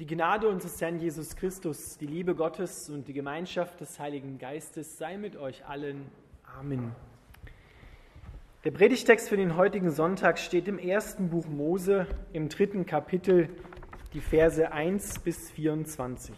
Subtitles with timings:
[0.00, 4.98] Die Gnade unseres Herrn Jesus Christus, die Liebe Gottes und die Gemeinschaft des Heiligen Geistes
[4.98, 6.10] sei mit euch allen.
[6.58, 6.96] Amen.
[8.64, 13.48] Der Predigtext für den heutigen Sonntag steht im ersten Buch Mose im dritten Kapitel,
[14.14, 16.34] die Verse 1 bis 24.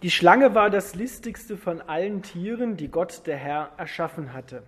[0.00, 4.62] Die Schlange war das listigste von allen Tieren, die Gott der Herr erschaffen hatte.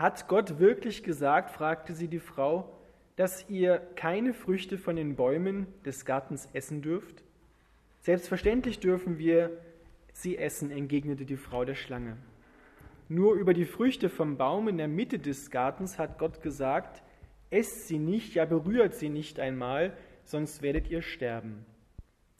[0.00, 2.72] Hat Gott wirklich gesagt, fragte sie die Frau,
[3.16, 7.22] dass ihr keine Früchte von den Bäumen des Gartens essen dürft?
[8.00, 9.50] Selbstverständlich dürfen wir
[10.14, 12.16] sie essen, entgegnete die Frau der Schlange.
[13.10, 17.02] Nur über die Früchte vom Baum in der Mitte des Gartens hat Gott gesagt,
[17.50, 19.94] esst sie nicht, ja berührt sie nicht einmal,
[20.24, 21.66] sonst werdet ihr sterben.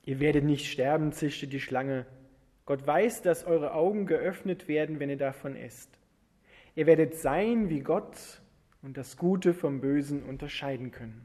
[0.06, 2.06] Ihr werdet nicht sterben, zischte die Schlange.
[2.64, 5.99] Gott weiß, dass eure Augen geöffnet werden, wenn ihr davon esst.
[6.74, 8.40] Ihr werdet sein wie Gott
[8.82, 11.24] und das Gute vom Bösen unterscheiden können.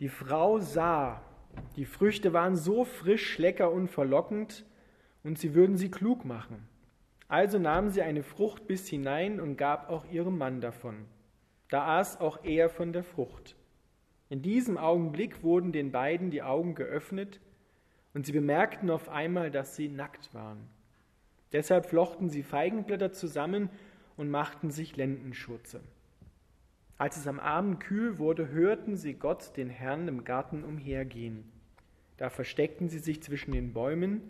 [0.00, 1.22] Die Frau sah,
[1.76, 4.64] die Früchte waren so frisch, lecker und verlockend,
[5.24, 6.66] und sie würden sie klug machen.
[7.28, 11.06] Also nahm sie eine Frucht bis hinein und gab auch ihrem Mann davon.
[11.68, 13.56] Da aß auch er von der Frucht.
[14.28, 17.40] In diesem Augenblick wurden den beiden die Augen geöffnet,
[18.14, 20.68] und sie bemerkten auf einmal, dass sie nackt waren.
[21.52, 23.70] Deshalb flochten sie Feigenblätter zusammen
[24.16, 25.80] und machten sich Lendenschurze.
[26.98, 31.44] Als es am Abend kühl wurde, hörten sie Gott, den Herrn, im Garten umhergehen.
[32.16, 34.22] Da versteckten sie sich zwischen den Bäumen.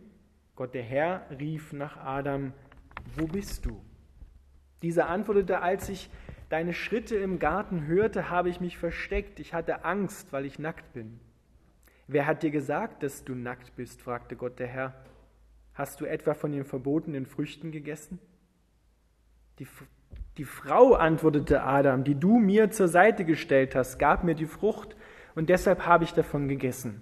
[0.56, 2.54] Gott der Herr rief nach Adam,
[3.16, 3.82] Wo bist du?
[4.80, 6.08] Dieser antwortete, als ich
[6.48, 9.38] deine Schritte im Garten hörte, habe ich mich versteckt.
[9.40, 11.20] Ich hatte Angst, weil ich nackt bin.
[12.08, 14.02] Wer hat dir gesagt, dass du nackt bist?
[14.02, 14.94] fragte Gott der Herr.
[15.74, 18.18] Hast du etwa von den verbotenen Früchten gegessen?
[19.58, 19.66] Die,
[20.38, 24.96] die Frau, antwortete Adam, die du mir zur Seite gestellt hast, gab mir die Frucht,
[25.34, 27.00] und deshalb habe ich davon gegessen.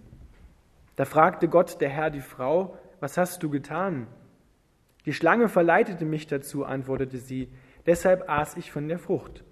[0.97, 4.07] Da fragte Gott, der Herr, die Frau, was hast du getan?
[5.07, 7.49] Die Schlange verleitete mich dazu, antwortete sie,
[7.87, 9.43] deshalb aß ich von der Frucht.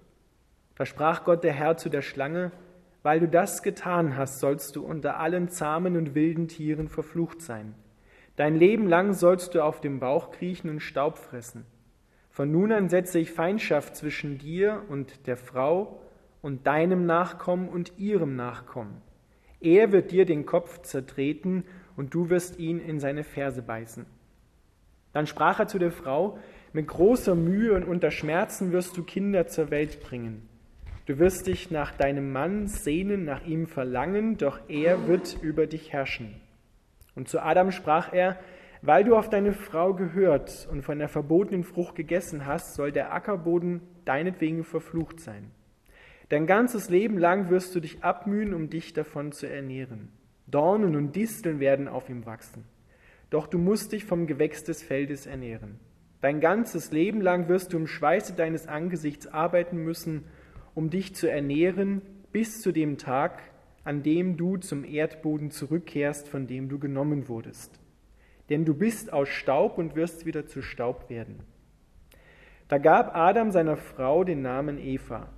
[0.77, 2.53] Da sprach Gott, der Herr, zu der Schlange,
[3.03, 7.75] weil du das getan hast, sollst du unter allen zahmen und wilden Tieren verflucht sein.
[8.37, 11.65] Dein Leben lang sollst du auf dem Bauch kriechen und Staub fressen.
[12.39, 16.01] Von nun an setze ich Feindschaft zwischen dir und der Frau
[16.41, 19.03] und deinem Nachkommen und ihrem Nachkommen.
[19.61, 21.65] Er wird dir den Kopf zertreten
[21.97, 24.07] und du wirst ihn in seine Ferse beißen.
[25.13, 26.39] Dann sprach er zu der Frau,
[26.73, 30.49] mit großer Mühe und unter Schmerzen wirst du Kinder zur Welt bringen.
[31.07, 35.93] Du wirst dich nach deinem Mann sehnen, nach ihm verlangen, doch er wird über dich
[35.93, 36.41] herrschen.
[37.17, 38.39] Und zu Adam sprach er,
[38.83, 43.13] weil du auf deine Frau gehört und von der verbotenen Frucht gegessen hast, soll der
[43.13, 45.51] Ackerboden deinetwegen verflucht sein.
[46.29, 50.11] Dein ganzes Leben lang wirst du dich abmühen, um dich davon zu ernähren.
[50.47, 52.65] Dornen und Disteln werden auf ihm wachsen.
[53.31, 55.79] Doch du musst dich vom Gewächs des Feldes ernähren.
[56.21, 60.25] Dein ganzes Leben lang wirst du im Schweiße deines Angesichts arbeiten müssen,
[60.75, 62.03] um dich zu ernähren,
[62.33, 63.41] bis zu dem Tag,
[63.85, 67.81] an dem du zum Erdboden zurückkehrst, von dem du genommen wurdest
[68.51, 71.41] denn du bist aus Staub und wirst wieder zu Staub werden.
[72.69, 75.29] Da gab Adam seiner Frau den Namen Eva,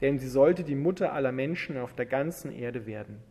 [0.00, 3.22] denn sie sollte die Mutter aller Menschen auf der ganzen Erde werden.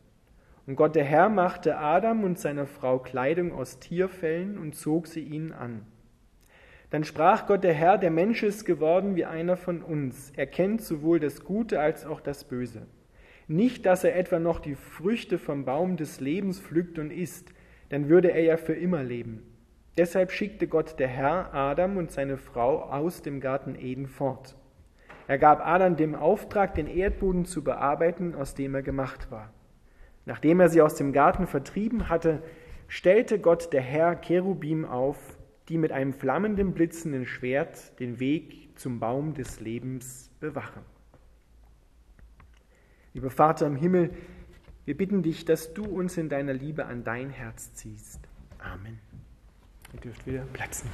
[0.66, 5.22] Und Gott der Herr machte Adam und seiner Frau Kleidung aus Tierfellen und zog sie
[5.22, 5.86] ihnen an.
[6.90, 10.82] Dann sprach Gott der Herr, der Mensch ist geworden wie einer von uns, er kennt
[10.82, 12.88] sowohl das Gute als auch das Böse.
[13.48, 17.54] Nicht, dass er etwa noch die Früchte vom Baum des Lebens pflückt und isst,
[17.90, 19.44] dann würde er ja für immer leben.
[19.98, 24.56] Deshalb schickte Gott der Herr Adam und seine Frau aus dem Garten Eden fort.
[25.28, 29.54] Er gab Adam den Auftrag, den Erdboden zu bearbeiten, aus dem er gemacht war.
[30.26, 32.44] Nachdem er sie aus dem Garten vertrieben hatte,
[32.88, 35.38] stellte Gott der Herr Cherubim auf,
[35.70, 40.84] die mit einem flammenden, blitzenden Schwert den Weg zum Baum des Lebens bewachen.
[43.14, 44.12] Lieber Vater im Himmel,
[44.86, 48.20] wir bitten dich, dass du uns in deiner Liebe an dein Herz ziehst.
[48.60, 49.00] Amen.
[49.94, 50.90] Ihr dürft wieder platzen.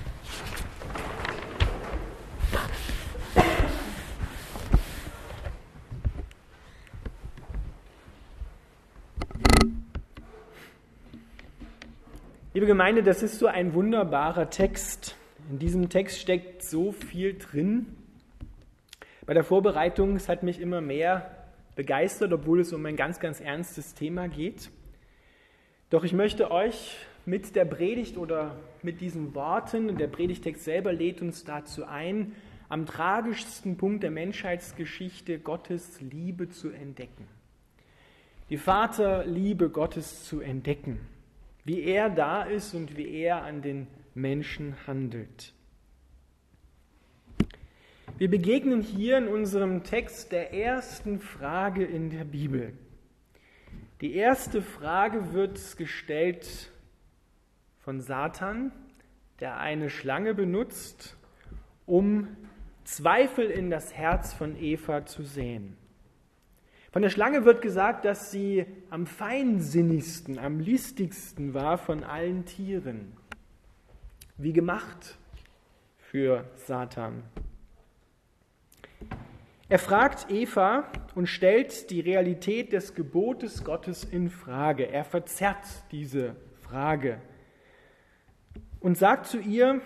[12.54, 15.18] Liebe Gemeinde, das ist so ein wunderbarer Text.
[15.50, 17.98] In diesem Text steckt so viel drin.
[19.26, 21.41] Bei der Vorbereitung, es hat mich immer mehr
[21.76, 24.70] begeistert, obwohl es um ein ganz, ganz ernstes Thema geht.
[25.90, 31.22] Doch ich möchte euch mit der Predigt oder mit diesen Worten, der Predigtext selber lädt
[31.22, 32.34] uns dazu ein,
[32.70, 37.28] am tragischsten Punkt der Menschheitsgeschichte Gottes Liebe zu entdecken.
[38.50, 41.00] Die Vaterliebe Gottes zu entdecken,
[41.66, 45.54] wie er da ist und wie er an den Menschen handelt.
[48.22, 52.72] Wir begegnen hier in unserem Text der ersten Frage in der Bibel.
[54.00, 56.72] Die erste Frage wird gestellt
[57.80, 58.72] von Satan,
[59.40, 61.18] der eine Schlange benutzt,
[61.88, 62.28] um
[62.84, 65.76] Zweifel in das Herz von Eva zu säen.
[66.92, 73.14] Von der Schlange wird gesagt, dass sie am feinsinnigsten, am listigsten war von allen Tieren.
[74.38, 75.18] Wie gemacht
[75.98, 77.24] für Satan.
[79.72, 80.84] Er fragt Eva
[81.16, 84.92] und stellt die Realität des Gebotes Gottes in Frage.
[84.92, 87.22] Er verzerrt diese Frage
[88.82, 89.80] und sagt zu ihr,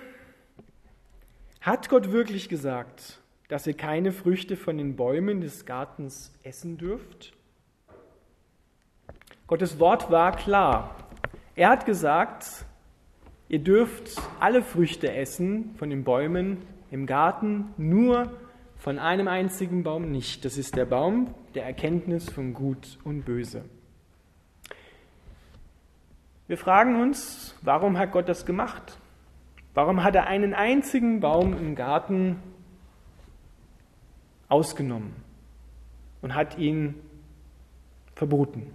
[1.62, 7.34] hat Gott wirklich gesagt, dass ihr keine Früchte von den Bäumen des Gartens essen dürft?
[9.46, 10.96] Gottes Wort war klar.
[11.54, 12.66] Er hat gesagt,
[13.50, 18.32] ihr dürft alle Früchte essen von den Bäumen im Garten, nur
[18.86, 20.46] von einem einzigen Baum nicht.
[20.46, 23.66] Das ist der Baum der Erkenntnis von Gut und Böse.
[26.46, 29.00] Wir fragen uns, warum hat Gott das gemacht?
[29.74, 32.36] Warum hat er einen einzigen Baum im Garten
[34.50, 35.16] ausgenommen
[36.22, 36.94] und hat ihn
[38.14, 38.68] verboten?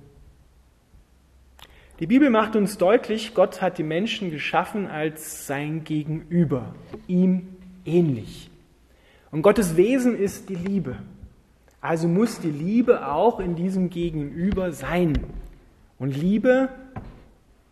[2.00, 6.74] Die Bibel macht uns deutlich, Gott hat die Menschen geschaffen als sein Gegenüber,
[7.06, 8.49] ihm ähnlich.
[9.30, 10.96] Und Gottes Wesen ist die Liebe.
[11.80, 15.18] Also muss die Liebe auch in diesem Gegenüber sein.
[15.98, 16.68] Und Liebe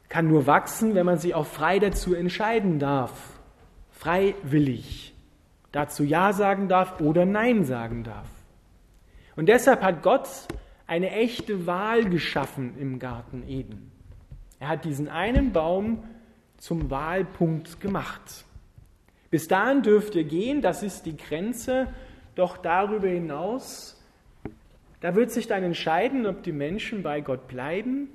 [0.08, 3.12] kann nur wachsen, wenn man sich auch frei dazu entscheiden darf.
[3.90, 5.14] Freiwillig.
[5.72, 8.28] Dazu Ja sagen darf oder Nein sagen darf.
[9.36, 10.28] Und deshalb hat Gott
[10.86, 13.92] eine echte Wahl geschaffen im Garten Eden.
[14.58, 16.02] Er hat diesen einen Baum
[16.56, 18.44] zum Wahlpunkt gemacht.
[19.30, 21.88] Bis dahin dürft ihr gehen, das ist die Grenze,
[22.34, 24.02] doch darüber hinaus,
[25.00, 28.08] da wird sich dann entscheiden, ob die Menschen bei Gott bleiben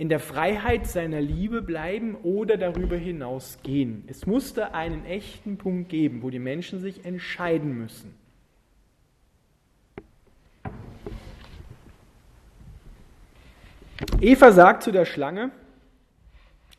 [0.00, 4.04] in der Freiheit seiner Liebe bleiben oder darüber hinaus gehen.
[4.06, 8.14] Es musste einen echten Punkt geben, wo die Menschen sich entscheiden müssen.
[14.22, 15.50] Eva sagt zu der Schlange,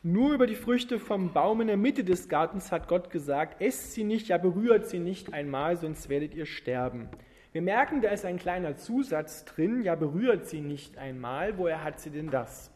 [0.03, 3.93] nur über die Früchte vom Baum in der Mitte des Gartens hat Gott gesagt, esst
[3.93, 7.09] sie nicht, ja berührt sie nicht einmal, sonst werdet ihr sterben.
[7.51, 11.57] Wir merken, da ist ein kleiner Zusatz drin, ja berührt sie nicht einmal.
[11.57, 12.71] Woher hat sie denn das?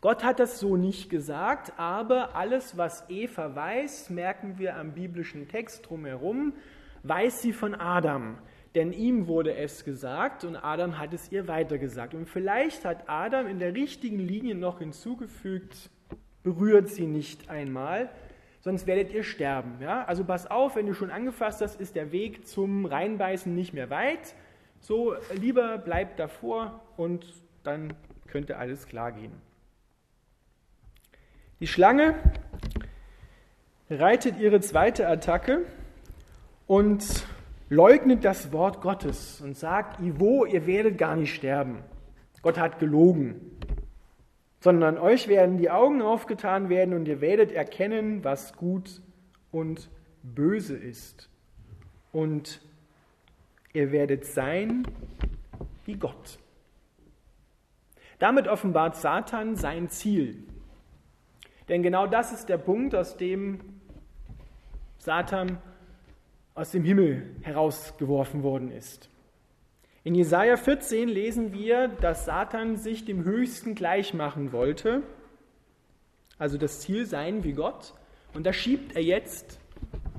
[0.00, 5.48] Gott hat das so nicht gesagt, aber alles, was Eva weiß, merken wir am biblischen
[5.48, 6.54] Text drumherum,
[7.02, 8.38] weiß sie von Adam.
[8.74, 12.14] Denn ihm wurde es gesagt und Adam hat es ihr weitergesagt.
[12.14, 15.90] Und vielleicht hat Adam in der richtigen Linie noch hinzugefügt,
[16.46, 18.08] berührt sie nicht einmal,
[18.60, 19.78] sonst werdet ihr sterben.
[19.80, 20.04] Ja?
[20.04, 23.90] Also pass auf, wenn du schon angefasst hast, ist der Weg zum Reinbeißen nicht mehr
[23.90, 24.36] weit.
[24.78, 27.26] So, lieber bleib davor und
[27.64, 27.94] dann
[28.28, 29.32] könnte alles klar gehen.
[31.58, 32.14] Die Schlange
[33.90, 35.66] reitet ihre zweite Attacke
[36.68, 37.26] und
[37.70, 41.82] leugnet das Wort Gottes und sagt, Ivo, ihr werdet gar nicht sterben.
[42.40, 43.40] Gott hat gelogen.
[44.60, 49.02] Sondern euch werden die Augen aufgetan werden und ihr werdet erkennen, was gut
[49.52, 49.90] und
[50.22, 51.28] böse ist.
[52.12, 52.60] Und
[53.72, 54.86] ihr werdet sein
[55.84, 56.38] wie Gott.
[58.18, 60.42] Damit offenbart Satan sein Ziel.
[61.68, 63.60] Denn genau das ist der Punkt, aus dem
[64.98, 65.58] Satan
[66.56, 69.10] aus dem Himmel herausgeworfen worden ist.
[70.06, 75.02] In Jesaja 14 lesen wir, dass Satan sich dem Höchsten gleich machen wollte,
[76.38, 77.92] also das Ziel sein wie Gott,
[78.32, 79.58] und da schiebt er jetzt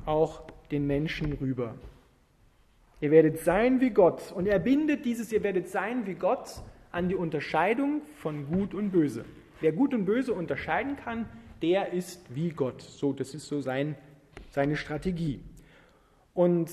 [0.06, 0.42] auch
[0.72, 1.76] den Menschen rüber.
[3.00, 4.34] Ihr werdet sein wie Gott.
[4.34, 6.50] Und er bindet dieses Ihr werdet sein wie Gott
[6.92, 9.24] an die Unterscheidung von Gut und Böse.
[9.62, 11.30] Wer Gut und Böse unterscheiden kann,
[11.62, 12.82] der ist wie Gott.
[12.82, 13.96] So, das ist so sein,
[14.52, 15.40] seine Strategie.
[16.34, 16.72] Und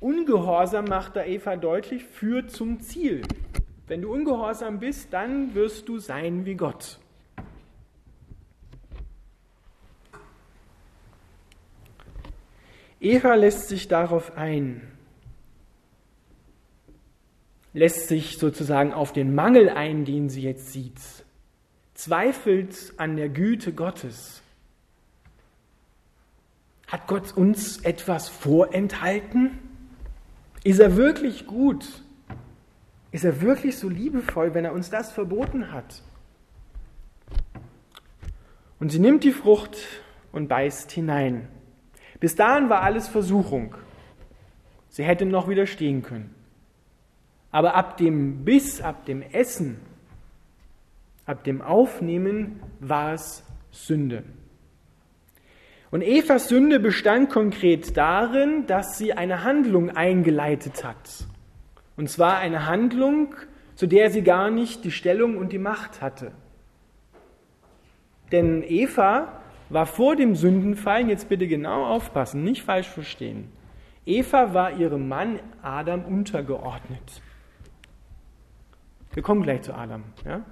[0.00, 3.22] Ungehorsam macht da Eva deutlich, führt zum Ziel.
[3.86, 6.98] Wenn du ungehorsam bist, dann wirst du sein wie Gott.
[13.00, 14.82] Eva lässt sich darauf ein,
[17.72, 20.98] lässt sich sozusagen auf den Mangel ein, den sie jetzt sieht
[21.98, 24.40] zweifelt an der Güte Gottes.
[26.86, 29.58] Hat Gott uns etwas vorenthalten?
[30.68, 32.02] Ist er wirklich gut?
[33.10, 36.02] Ist er wirklich so liebevoll, wenn er uns das verboten hat?
[38.78, 39.78] Und sie nimmt die Frucht
[40.30, 41.48] und beißt hinein.
[42.20, 43.76] Bis dahin war alles Versuchung.
[44.90, 46.34] Sie hätte noch widerstehen können.
[47.50, 49.80] Aber ab dem Biss, ab dem Essen,
[51.24, 54.22] ab dem Aufnehmen war es Sünde.
[55.90, 61.26] Und Evas Sünde bestand konkret darin, dass sie eine Handlung eingeleitet hat.
[61.96, 63.34] Und zwar eine Handlung,
[63.74, 66.32] zu der sie gar nicht die Stellung und die Macht hatte.
[68.32, 69.40] Denn Eva
[69.70, 73.50] war vor dem Sündenfall, jetzt bitte genau aufpassen, nicht falsch verstehen.
[74.04, 77.22] Eva war ihrem Mann Adam untergeordnet.
[79.12, 80.04] Wir kommen gleich zu Adam.
[80.24, 80.42] Ja?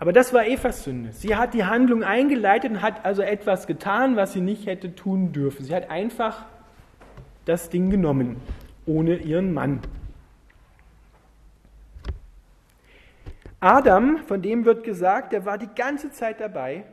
[0.00, 1.12] Aber das war Evas Sünde.
[1.12, 5.32] Sie hat die Handlung eingeleitet und hat also etwas getan, was sie nicht hätte tun
[5.32, 5.64] dürfen.
[5.64, 6.46] Sie hat einfach
[7.44, 8.36] das Ding genommen,
[8.86, 9.80] ohne ihren Mann.
[13.60, 16.84] Adam, von dem wird gesagt, der war die ganze Zeit dabei,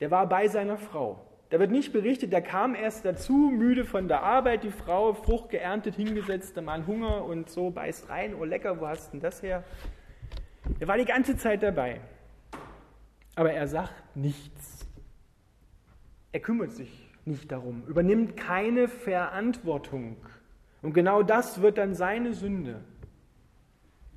[0.00, 1.20] der war bei seiner Frau.
[1.50, 5.50] Da wird nicht berichtet, der kam erst dazu, müde von der Arbeit, die Frau, Frucht
[5.50, 9.42] geerntet, hingesetzt, der Mann Hunger und so, beißt rein, oh lecker, wo hast denn das
[9.42, 9.64] her?
[10.78, 12.00] Er war die ganze Zeit dabei.
[13.34, 14.86] Aber er sagt nichts.
[16.32, 20.16] Er kümmert sich nicht darum, übernimmt keine Verantwortung.
[20.82, 22.80] Und genau das wird dann seine Sünde,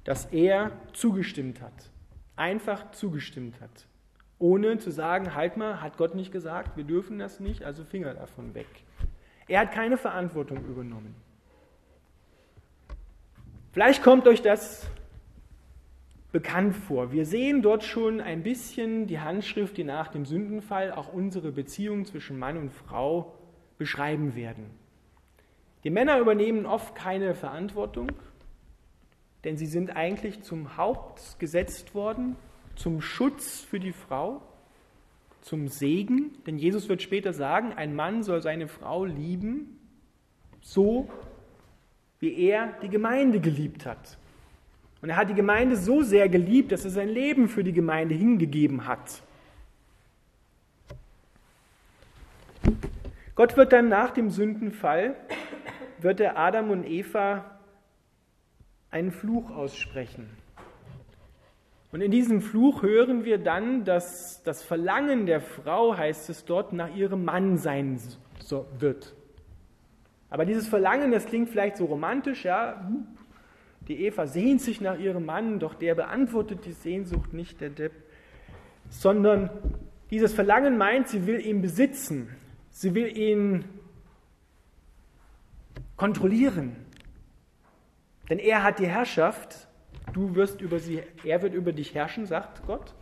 [0.03, 1.91] dass er zugestimmt hat,
[2.36, 3.88] einfach zugestimmt hat,
[4.39, 8.13] ohne zu sagen, halt mal, hat Gott nicht gesagt, wir dürfen das nicht, also Finger
[8.13, 8.67] davon weg.
[9.48, 11.15] Er hat keine Verantwortung übernommen.
[13.72, 14.88] Vielleicht kommt euch das
[16.34, 17.12] bekannt vor.
[17.12, 22.06] Wir sehen dort schon ein bisschen die Handschrift, die nach dem Sündenfall auch unsere Beziehung
[22.06, 23.36] zwischen Mann und Frau
[23.78, 24.66] beschreiben werden.
[25.84, 28.12] Die Männer übernehmen oft keine Verantwortung,
[29.44, 32.36] denn sie sind eigentlich zum Haupt gesetzt worden,
[32.75, 34.42] zum Schutz für die Frau,
[35.42, 39.78] zum Segen, denn Jesus wird später sagen, ein Mann soll seine Frau lieben,
[40.62, 41.10] so
[42.20, 44.18] wie er die Gemeinde geliebt hat.
[45.03, 48.15] Und er hat die Gemeinde so sehr geliebt, dass er sein Leben für die Gemeinde
[48.15, 49.22] hingegeben hat.
[53.36, 55.17] Gott wird dann nach dem Sündenfall,
[56.00, 57.60] wird er Adam und Eva
[58.91, 60.29] einen Fluch aussprechen.
[61.91, 66.72] Und in diesem Fluch hören wir dann, dass das Verlangen der Frau, heißt es dort,
[66.72, 68.00] nach ihrem Mann sein
[68.79, 69.13] wird.
[70.29, 72.89] Aber dieses Verlangen, das klingt vielleicht so romantisch, ja,
[73.88, 77.94] die Eva sehnt sich nach ihrem Mann, doch der beantwortet die Sehnsucht nicht, der Depp,
[78.90, 79.50] sondern
[80.10, 82.30] dieses Verlangen meint, sie will ihn besitzen,
[82.70, 83.66] sie will ihn
[85.98, 86.75] kontrollieren.
[88.30, 89.68] Denn er hat die Herrschaft,
[90.13, 92.94] du wirst über sie, er wird über dich herrschen, sagt Gott.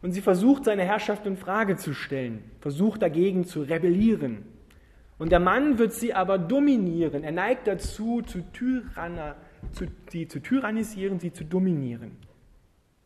[0.00, 4.44] Und sie versucht seine Herrschaft in Frage zu stellen, versucht dagegen zu rebellieren.
[5.18, 7.24] Und der Mann wird sie aber dominieren.
[7.24, 9.34] Er neigt dazu, zu Tyranner,
[10.10, 12.16] sie zu tyrannisieren, sie zu dominieren.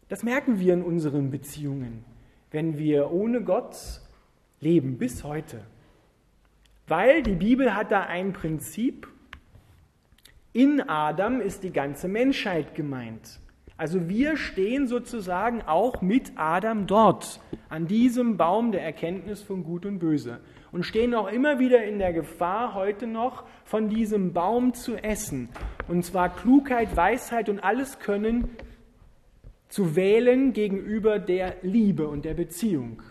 [0.08, 2.04] Das merken wir in unseren Beziehungen,
[2.50, 4.00] wenn wir ohne Gott
[4.60, 5.64] leben, bis heute.
[6.86, 9.08] Weil die Bibel hat da ein Prinzip,
[10.52, 13.40] in Adam ist die ganze Menschheit gemeint.
[13.78, 19.86] Also wir stehen sozusagen auch mit Adam dort, an diesem Baum der Erkenntnis von Gut
[19.86, 20.40] und Böse
[20.72, 25.50] und stehen auch immer wieder in der Gefahr, heute noch von diesem Baum zu essen.
[25.86, 28.56] Und zwar Klugheit, Weisheit und alles Können
[29.68, 33.02] zu wählen gegenüber der Liebe und der Beziehung.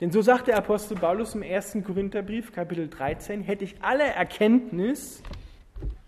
[0.00, 1.78] Denn so sagt der Apostel Paulus im 1.
[1.84, 5.22] Korintherbrief, Kapitel 13, hätte ich alle Erkenntnis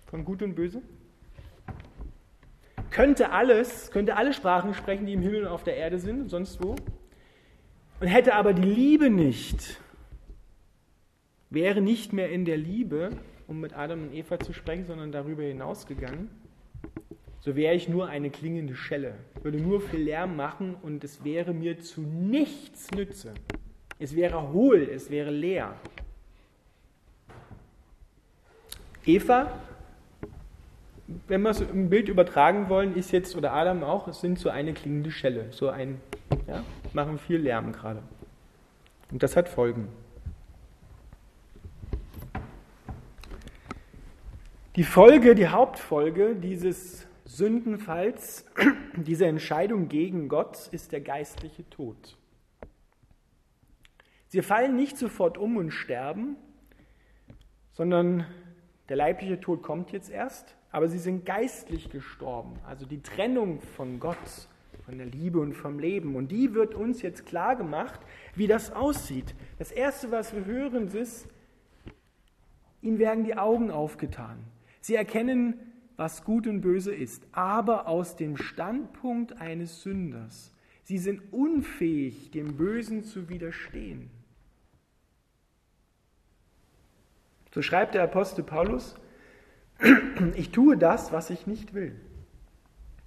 [0.06, 0.80] von Gut und Böse,
[2.90, 6.62] könnte alles, könnte alle Sprachen sprechen, die im Himmel und auf der Erde sind, sonst
[6.62, 6.76] wo,
[8.00, 9.80] und hätte aber die Liebe nicht,
[11.50, 13.10] wäre nicht mehr in der Liebe,
[13.46, 16.30] um mit Adam und Eva zu sprechen, sondern darüber hinausgegangen,
[17.40, 21.52] so wäre ich nur eine klingende Schelle, würde nur viel Lärm machen und es wäre
[21.52, 23.34] mir zu nichts nütze.
[23.98, 25.74] Es wäre hohl, es wäre leer.
[29.04, 29.50] Eva,
[31.26, 34.50] wenn wir es im Bild übertragen wollen, ist jetzt, oder Adam auch, es sind so
[34.50, 36.00] eine klingende Schelle, so ein,
[36.46, 38.02] ja, machen viel Lärm gerade.
[39.10, 39.88] Und das hat Folgen.
[44.76, 48.44] Die Folge, die Hauptfolge dieses Sündenfalls,
[48.94, 52.16] dieser Entscheidung gegen Gott ist der geistliche Tod.
[54.28, 56.36] Sie fallen nicht sofort um und sterben,
[57.72, 58.24] sondern
[58.88, 62.54] der leibliche Tod kommt jetzt erst, aber sie sind geistlich gestorben.
[62.64, 64.16] Also die Trennung von Gott,
[64.84, 66.14] von der Liebe und vom Leben.
[66.14, 67.98] Und die wird uns jetzt klar gemacht,
[68.36, 69.34] wie das aussieht.
[69.58, 71.26] Das Erste, was wir hören, ist,
[72.82, 74.38] ihnen werden die Augen aufgetan.
[74.80, 75.54] Sie erkennen,
[75.96, 80.52] was gut und böse ist, aber aus dem Standpunkt eines Sünders.
[80.82, 84.10] Sie sind unfähig, dem Bösen zu widerstehen.
[87.52, 88.94] So schreibt der Apostel Paulus,
[90.34, 91.94] ich tue das, was ich nicht will.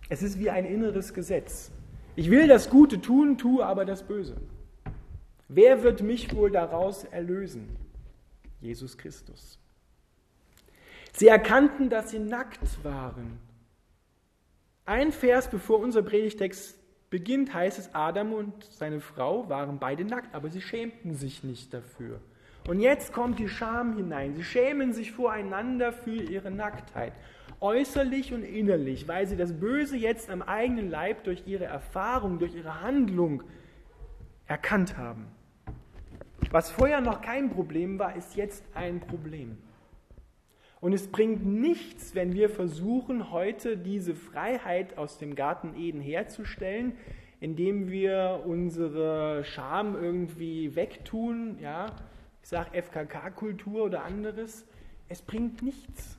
[0.10, 1.72] Es ist wie ein inneres Gesetz.
[2.15, 4.39] Ich will das Gute tun, tue aber das Böse.
[5.48, 7.75] Wer wird mich wohl daraus erlösen?
[8.62, 9.60] Jesus Christus.
[11.13, 13.39] Sie erkannten, dass sie nackt waren.
[14.86, 16.77] Ein Vers bevor unser Predigtext
[17.10, 21.74] beginnt, heißt es, Adam und seine Frau waren beide nackt, aber sie schämten sich nicht
[21.74, 22.20] dafür.
[22.67, 24.36] Und jetzt kommt die Scham hinein.
[24.36, 27.13] Sie schämen sich voreinander für ihre Nacktheit,
[27.60, 32.55] äußerlich und innerlich, weil sie das Böse jetzt am eigenen Leib durch ihre Erfahrung, durch
[32.55, 33.43] ihre Handlung
[34.48, 35.27] erkannt haben.
[36.51, 39.58] Was vorher noch kein Problem war, ist jetzt ein Problem.
[40.84, 46.98] Und es bringt nichts, wenn wir versuchen, heute diese Freiheit aus dem Garten Eden herzustellen,
[47.40, 51.86] indem wir unsere Scham irgendwie wegtun, ja,
[52.42, 54.68] ich sage FKK-Kultur oder anderes,
[55.08, 56.18] es bringt nichts.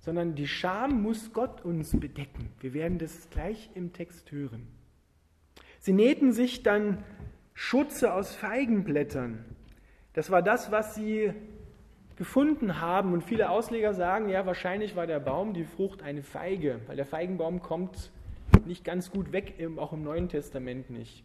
[0.00, 2.50] Sondern die Scham muss Gott uns bedecken.
[2.60, 4.68] Wir werden das gleich im Text hören.
[5.78, 7.02] Sie nähten sich dann
[7.54, 9.46] Schutze aus Feigenblättern.
[10.12, 11.32] Das war das, was sie
[12.16, 13.12] gefunden haben.
[13.12, 17.06] Und viele Ausleger sagen, ja, wahrscheinlich war der Baum, die Frucht, eine Feige, weil der
[17.06, 18.10] Feigenbaum kommt
[18.66, 21.24] nicht ganz gut weg, auch im Neuen Testament nicht.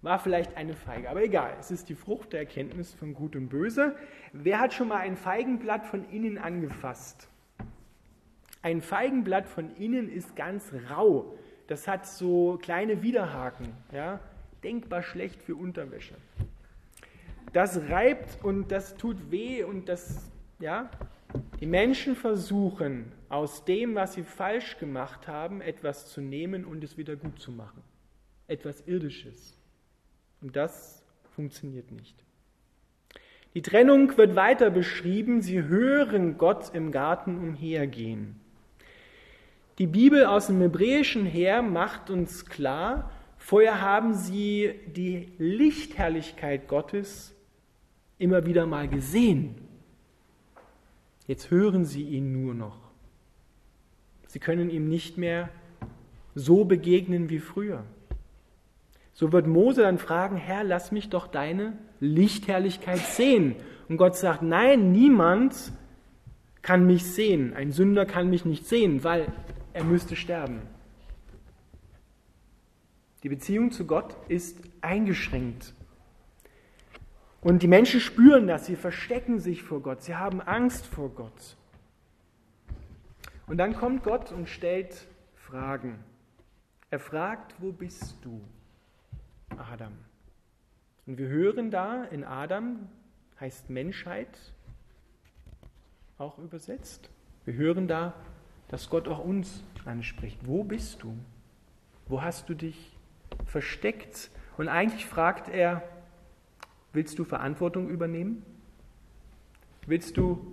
[0.00, 3.48] War vielleicht eine Feige, aber egal, es ist die Frucht der Erkenntnis von Gut und
[3.48, 3.96] Böse.
[4.32, 7.28] Wer hat schon mal ein Feigenblatt von innen angefasst?
[8.62, 11.34] Ein Feigenblatt von innen ist ganz rau.
[11.66, 14.20] Das hat so kleine Widerhaken, ja?
[14.62, 16.14] denkbar schlecht für Unterwäsche.
[17.52, 20.90] Das reibt und das tut weh und das, ja,
[21.60, 26.96] die Menschen versuchen, aus dem, was sie falsch gemacht haben, etwas zu nehmen und es
[26.96, 27.82] wieder gut zu machen.
[28.46, 29.58] Etwas Irdisches.
[30.40, 31.02] Und das
[31.34, 32.24] funktioniert nicht.
[33.54, 35.42] Die Trennung wird weiter beschrieben.
[35.42, 38.40] Sie hören Gott im Garten umhergehen.
[39.78, 47.37] Die Bibel aus dem Hebräischen her macht uns klar, vorher haben sie die Lichtherrlichkeit Gottes
[48.18, 49.54] immer wieder mal gesehen.
[51.26, 52.78] Jetzt hören sie ihn nur noch.
[54.26, 55.50] Sie können ihm nicht mehr
[56.34, 57.84] so begegnen wie früher.
[59.12, 63.56] So wird Mose dann fragen, Herr, lass mich doch deine Lichtherrlichkeit sehen.
[63.88, 65.72] Und Gott sagt, nein, niemand
[66.62, 67.54] kann mich sehen.
[67.54, 69.32] Ein Sünder kann mich nicht sehen, weil
[69.72, 70.60] er müsste sterben.
[73.22, 75.74] Die Beziehung zu Gott ist eingeschränkt.
[77.48, 81.56] Und die Menschen spüren das, sie verstecken sich vor Gott, sie haben Angst vor Gott.
[83.46, 85.98] Und dann kommt Gott und stellt Fragen.
[86.90, 88.42] Er fragt, wo bist du?
[89.56, 89.94] Adam.
[91.06, 92.86] Und wir hören da in Adam
[93.40, 94.28] heißt Menschheit
[96.18, 97.08] auch übersetzt.
[97.46, 98.12] Wir hören da,
[98.68, 100.38] dass Gott auch uns anspricht.
[100.42, 101.16] Wo bist du?
[102.08, 102.94] Wo hast du dich
[103.46, 104.30] versteckt?
[104.58, 105.82] Und eigentlich fragt er,
[106.98, 108.42] willst du Verantwortung übernehmen?
[109.86, 110.52] Willst du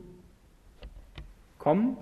[1.58, 1.98] kommen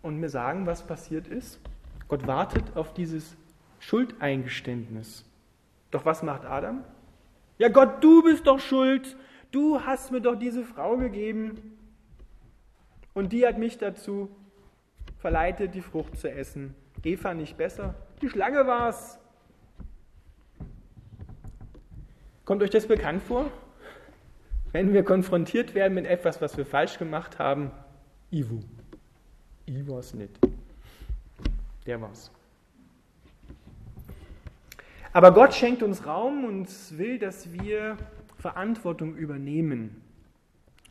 [0.00, 1.60] und mir sagen, was passiert ist?
[2.08, 3.36] Gott wartet auf dieses
[3.80, 5.26] Schuldeingeständnis.
[5.90, 6.84] Doch was macht Adam?
[7.58, 9.14] Ja, Gott, du bist doch schuld.
[9.50, 11.76] Du hast mir doch diese Frau gegeben.
[13.12, 14.30] Und die hat mich dazu
[15.18, 16.74] verleitet, die Frucht zu essen.
[17.04, 17.94] Eva nicht besser?
[18.22, 19.18] Die Schlange war's.
[22.46, 23.50] Kommt euch das bekannt vor?
[24.72, 27.70] Wenn wir konfrontiert werden mit etwas, was wir falsch gemacht haben,
[28.30, 28.60] Ivo.
[29.66, 30.38] Ich war's nicht.
[31.86, 32.30] Der war's.
[35.12, 37.98] Aber Gott schenkt uns Raum und will, dass wir
[38.38, 40.02] Verantwortung übernehmen.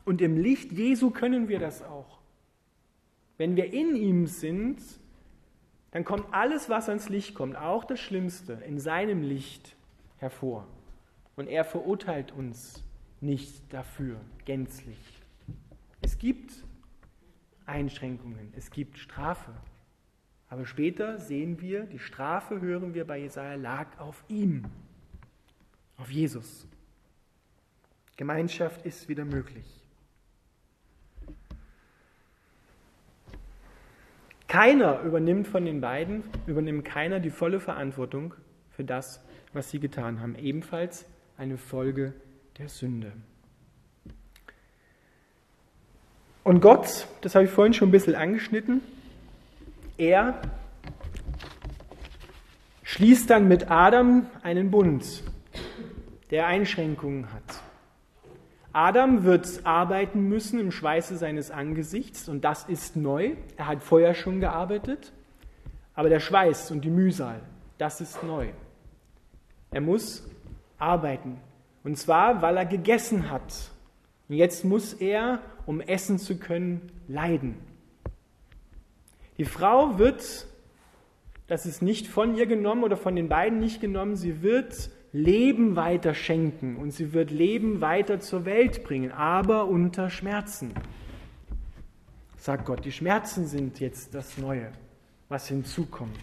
[0.04, 2.20] Und im Licht Jesu können wir das auch.
[3.36, 4.80] Wenn wir in ihm sind,
[5.90, 9.74] dann kommt alles, was ans Licht kommt, auch das Schlimmste, in seinem Licht
[10.18, 10.68] hervor.
[11.34, 12.84] Und er verurteilt uns
[13.22, 14.98] nicht dafür, gänzlich.
[16.00, 16.52] Es gibt
[17.64, 19.52] Einschränkungen, es gibt Strafe,
[20.48, 24.64] aber später sehen wir, die Strafe, hören wir bei Jesaja, lag auf ihm,
[25.96, 26.66] auf Jesus.
[28.16, 29.64] Gemeinschaft ist wieder möglich.
[34.48, 38.34] Keiner übernimmt von den beiden, übernimmt keiner die volle Verantwortung
[38.68, 40.34] für das, was sie getan haben.
[40.34, 41.06] Ebenfalls
[41.38, 42.12] eine Folge
[42.62, 43.10] der Sünde.
[46.44, 48.82] Und Gott, das habe ich vorhin schon ein bisschen angeschnitten,
[49.98, 50.40] er
[52.84, 55.24] schließt dann mit Adam einen Bund,
[56.30, 57.42] der Einschränkungen hat.
[58.72, 63.34] Adam wird arbeiten müssen im Schweiße seines Angesichts und das ist neu.
[63.56, 65.12] Er hat vorher schon gearbeitet,
[65.94, 67.40] aber der Schweiß und die Mühsal,
[67.78, 68.50] das ist neu.
[69.72, 70.24] Er muss
[70.78, 71.40] arbeiten
[71.84, 73.70] und zwar, weil er gegessen hat.
[74.28, 77.56] Und jetzt muss er, um essen zu können, leiden.
[79.38, 80.46] Die Frau wird,
[81.48, 85.76] das ist nicht von ihr genommen oder von den beiden nicht genommen, sie wird Leben
[85.76, 90.72] weiter schenken und sie wird Leben weiter zur Welt bringen, aber unter Schmerzen.
[92.38, 94.72] Sagt Gott, die Schmerzen sind jetzt das Neue,
[95.28, 96.18] was hinzukommt.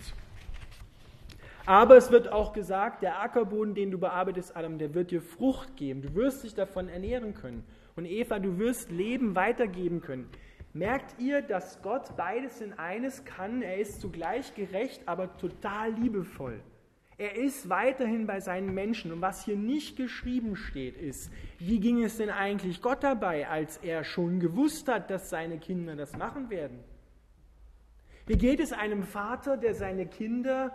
[1.66, 5.76] Aber es wird auch gesagt, der Ackerboden, den du bearbeitest, Adam, der wird dir Frucht
[5.76, 6.02] geben.
[6.02, 7.64] Du wirst dich davon ernähren können.
[7.96, 10.30] Und Eva, du wirst Leben weitergeben können.
[10.74, 13.62] Merkt ihr, dass Gott beides in eines kann?
[13.62, 16.62] Er ist zugleich gerecht, aber total liebevoll.
[17.18, 19.12] Er ist weiterhin bei seinen Menschen.
[19.12, 23.78] Und was hier nicht geschrieben steht, ist, wie ging es denn eigentlich Gott dabei, als
[23.78, 26.80] er schon gewusst hat, dass seine Kinder das machen werden?
[28.26, 30.72] Wie geht es einem Vater, der seine Kinder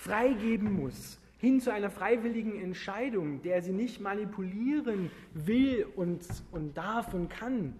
[0.00, 7.12] freigeben muss, hin zu einer freiwilligen Entscheidung, der sie nicht manipulieren will und, und darf
[7.12, 7.74] und kann,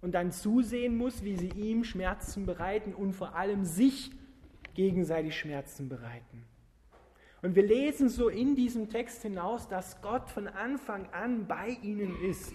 [0.00, 4.12] und dann zusehen muss, wie sie ihm Schmerzen bereiten und vor allem sich
[4.74, 6.44] gegenseitig Schmerzen bereiten.
[7.42, 12.14] Und wir lesen so in diesem Text hinaus, dass Gott von Anfang an bei ihnen
[12.22, 12.52] ist.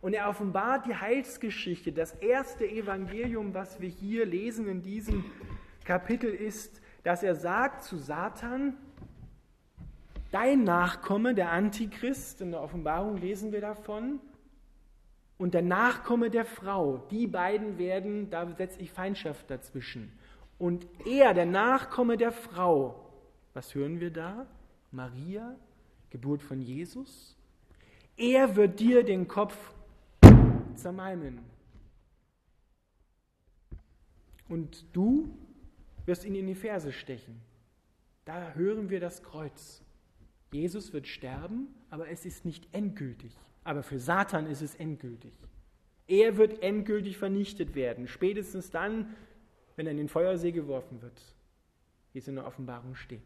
[0.00, 1.90] Und er offenbart die Heilsgeschichte.
[1.90, 5.24] Das erste Evangelium, was wir hier lesen in diesem
[5.84, 8.74] Kapitel, ist, dass er sagt zu Satan,
[10.32, 14.18] dein Nachkomme, der Antichrist, in der Offenbarung lesen wir davon,
[15.38, 20.10] und der Nachkomme der Frau, die beiden werden, da setze ich Feindschaft dazwischen.
[20.58, 23.08] Und er, der Nachkomme der Frau,
[23.54, 24.44] was hören wir da?
[24.90, 25.54] Maria,
[26.10, 27.36] Geburt von Jesus.
[28.16, 29.56] Er wird dir den Kopf
[30.74, 31.38] zermalmen.
[34.48, 35.30] Und du
[36.06, 37.40] wirst ihn in die Ferse stechen.
[38.24, 39.82] Da hören wir das Kreuz.
[40.52, 43.36] Jesus wird sterben, aber es ist nicht endgültig.
[43.64, 45.32] Aber für Satan ist es endgültig.
[46.08, 49.14] Er wird endgültig vernichtet werden, spätestens dann,
[49.74, 51.20] wenn er in den Feuersee geworfen wird,
[52.12, 53.20] wie es in der Offenbarung steht.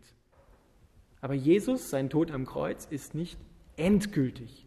[1.20, 3.38] Aber Jesus, sein Tod am Kreuz, ist nicht
[3.76, 4.66] endgültig,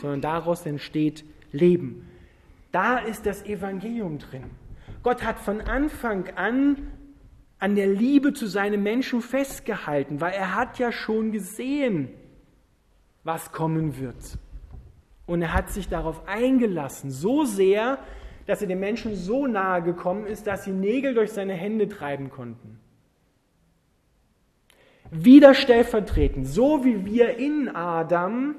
[0.00, 2.08] sondern daraus entsteht Leben.
[2.70, 4.44] Da ist das Evangelium drin.
[5.02, 6.92] Gott hat von Anfang an
[7.62, 12.08] an der Liebe zu seinem Menschen festgehalten, weil er hat ja schon gesehen,
[13.22, 14.36] was kommen wird.
[15.26, 17.98] Und er hat sich darauf eingelassen, so sehr,
[18.46, 22.30] dass er den Menschen so nahe gekommen ist, dass sie Nägel durch seine Hände treiben
[22.30, 22.80] konnten.
[25.12, 28.56] Wieder stellvertretend, so wie wir in Adam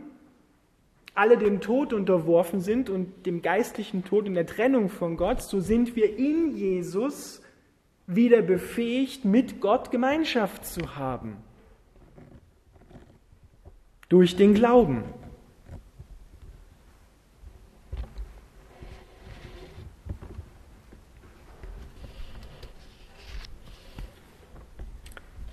[1.15, 5.59] alle dem Tod unterworfen sind und dem geistlichen Tod und der Trennung von Gott, so
[5.59, 7.41] sind wir in Jesus
[8.07, 11.37] wieder befähigt, mit Gott Gemeinschaft zu haben.
[14.09, 15.03] Durch den Glauben.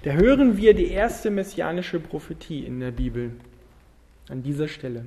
[0.02, 3.32] Da hören wir die erste messianische Prophetie in der Bibel
[4.30, 5.04] an dieser Stelle.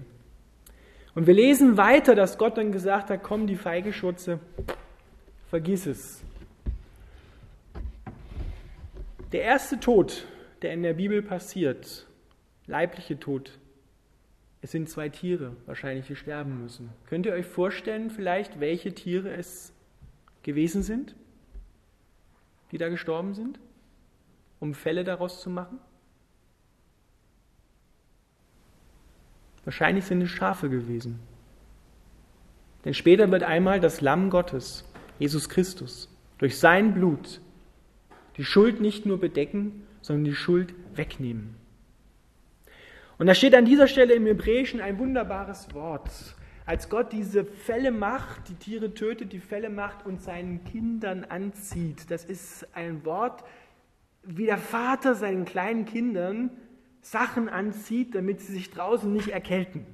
[1.15, 4.39] Und wir lesen weiter, dass Gott dann gesagt hat, komm, die Feigeschutze,
[5.49, 6.23] vergiss es.
[9.32, 10.26] Der erste Tod,
[10.62, 12.08] der in der Bibel passiert,
[12.67, 13.60] leibliche Tod,
[14.62, 16.89] es sind zwei Tiere wahrscheinlich, die sterben müssen.
[17.08, 19.73] Könnt ihr euch vorstellen vielleicht, welche Tiere es
[20.41, 21.15] gewesen sind,
[22.71, 23.60] die da gestorben sind?
[24.63, 25.78] um Fälle daraus zu machen?
[29.65, 31.19] Wahrscheinlich sind es Schafe gewesen.
[32.86, 34.84] Denn später wird einmal das Lamm Gottes,
[35.19, 37.39] Jesus Christus, durch sein Blut
[38.38, 41.56] die Schuld nicht nur bedecken, sondern die Schuld wegnehmen.
[43.17, 46.10] Und da steht an dieser Stelle im Hebräischen ein wunderbares Wort.
[46.65, 52.10] Als Gott diese Fälle macht, die Tiere tötet, die Fälle macht und seinen Kindern anzieht.
[52.10, 53.43] Das ist ein Wort,
[54.23, 56.49] wie der Vater seinen kleinen Kindern
[57.04, 59.86] Sachen anzieht, damit sie sich draußen nicht erkälten,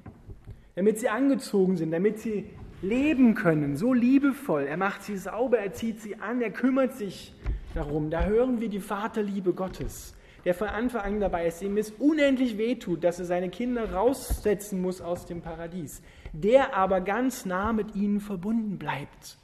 [0.76, 2.46] damit sie angezogen sind, damit sie
[2.82, 4.62] leben können, so liebevoll.
[4.62, 7.34] Er macht sie sauber, er zieht sie an, er kümmert sich
[7.74, 8.10] darum.
[8.10, 12.56] Da hören wir die Vaterliebe Gottes, der von Anfang an dabei ist, dem es unendlich
[12.56, 17.96] wehtut, dass er seine Kinder raussetzen muss aus dem Paradies, der aber ganz nah mit
[17.96, 19.36] ihnen verbunden bleibt.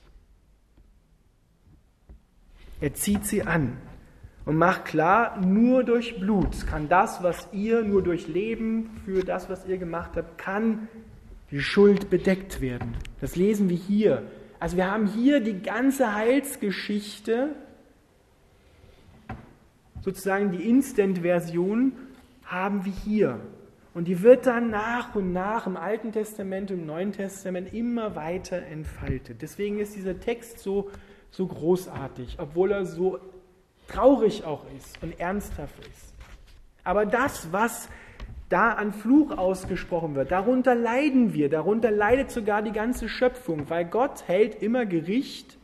[2.81, 3.77] Er zieht sie an
[4.47, 9.51] und macht klar, nur durch Blut kann das, was ihr nur durch Leben für das,
[9.51, 10.89] was ihr gemacht habt, kann
[11.51, 12.97] die Schuld bedeckt werden.
[13.21, 14.23] Das lesen wir hier.
[14.61, 17.51] Also wir haben hier die ganze Heilsgeschichte,
[20.01, 21.93] sozusagen die Instant-Version,
[22.45, 23.41] haben wir hier.
[23.95, 28.63] Und die wird dann nach und nach im Alten Testament im Neuen Testament immer weiter
[28.63, 29.43] entfaltet.
[29.43, 30.91] Deswegen ist dieser Text so,
[31.31, 33.19] so großartig, obwohl er so
[33.89, 36.15] traurig auch ist und ernsthaft ist.
[36.85, 37.89] Aber das, was
[38.49, 40.31] da an Fluch ausgesprochen wird.
[40.31, 45.59] Darunter leiden wir, darunter leidet sogar die ganze Schöpfung, weil Gott hält immer Gericht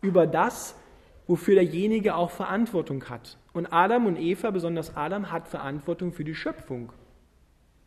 [0.00, 0.74] über das,
[1.28, 3.38] wofür derjenige auch Verantwortung hat.
[3.52, 6.92] Und Adam und Eva, besonders Adam, hat Verantwortung für die Schöpfung.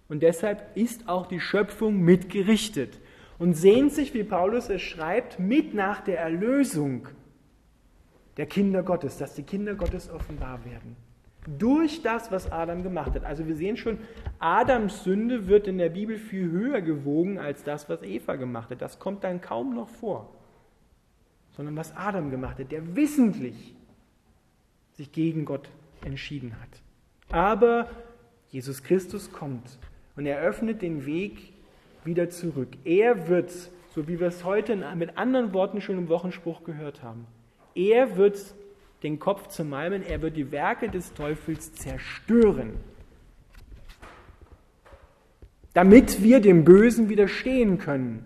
[0.07, 2.99] Und deshalb ist auch die Schöpfung mitgerichtet
[3.39, 7.07] und sehnt sich, wie Paulus es schreibt, mit nach der Erlösung
[8.37, 10.95] der Kinder Gottes, dass die Kinder Gottes offenbar werden
[11.47, 13.23] durch das, was Adam gemacht hat.
[13.23, 13.99] Also wir sehen schon,
[14.39, 18.81] Adams Sünde wird in der Bibel viel höher gewogen als das, was Eva gemacht hat.
[18.81, 20.33] Das kommt dann kaum noch vor.
[21.51, 23.75] Sondern was Adam gemacht hat, der wissentlich
[24.93, 25.69] sich gegen Gott
[26.03, 26.81] entschieden hat.
[27.31, 27.89] Aber
[28.49, 29.79] Jesus Christus kommt
[30.15, 31.53] und er öffnet den Weg
[32.03, 32.69] wieder zurück.
[32.83, 33.51] Er wird,
[33.89, 37.25] so wie wir es heute mit anderen Worten schon im Wochenspruch gehört haben,
[37.75, 38.55] er wird
[39.03, 42.73] den Kopf zermalmen, er wird die Werke des Teufels zerstören,
[45.73, 48.25] damit wir dem Bösen widerstehen können.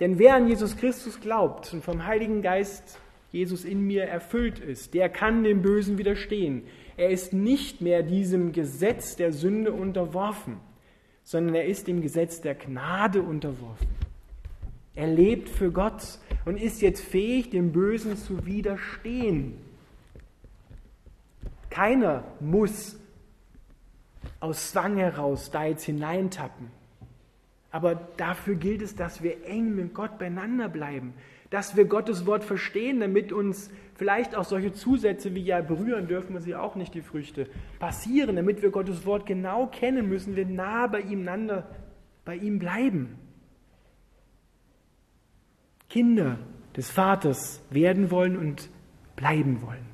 [0.00, 2.98] Denn wer an Jesus Christus glaubt und vom Heiligen Geist
[3.32, 6.62] Jesus in mir erfüllt ist, der kann dem Bösen widerstehen.
[6.96, 10.58] Er ist nicht mehr diesem Gesetz der Sünde unterworfen,
[11.24, 13.88] sondern er ist dem Gesetz der Gnade unterworfen.
[14.94, 19.54] Er lebt für Gott und ist jetzt fähig, dem Bösen zu widerstehen.
[21.70, 22.96] Keiner muss
[24.40, 26.70] aus Zwang heraus da jetzt hineintappen.
[27.70, 31.14] Aber dafür gilt es, dass wir eng mit Gott beieinander bleiben,
[31.50, 36.34] dass wir Gottes Wort verstehen, damit uns vielleicht auch solche Zusätze wie ja berühren dürfen
[36.34, 40.46] wir sie auch nicht, die Früchte, passieren, damit wir Gottes Wort genau kennen, müssen wir
[40.46, 41.28] nah bei ihm,
[42.24, 43.18] bei ihm bleiben.
[45.94, 46.38] Kinder
[46.76, 48.68] des Vaters werden wollen und
[49.14, 49.86] bleiben wollen.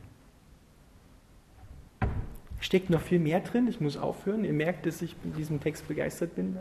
[2.59, 4.47] Steckt noch viel mehr drin, ich muss aufhören.
[4.47, 6.57] Ihr merkt, dass ich mit diesem Text begeistert bin.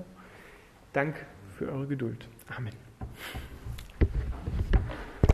[0.91, 1.15] Dank
[1.57, 2.27] für eure Geduld.
[2.53, 2.73] Amen.